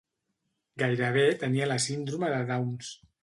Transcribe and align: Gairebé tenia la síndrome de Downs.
Gairebé 0.83 1.27
tenia 1.45 1.69
la 1.73 1.79
síndrome 1.85 2.31
de 2.35 2.43
Downs. 2.51 2.93